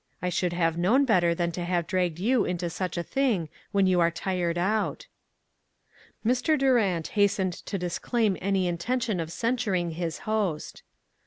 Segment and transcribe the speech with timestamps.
[0.19, 3.85] I should have known better than to have dragged you into such a thing when
[3.85, 5.05] you are tired out."
[6.25, 6.57] Mr.
[6.57, 10.81] Durant hastened to disclaim any in tention of censuring his host.